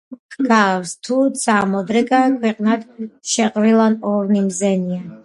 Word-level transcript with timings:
ჰგავს, 0.35 0.93
თუ 1.07 1.17
ცა 1.41 1.57
მოდრკა 1.73 2.21
ქვეყანად, 2.37 2.87
შეყრილან 3.35 3.99
ორნი 4.15 4.43
მზენია. 4.49 4.99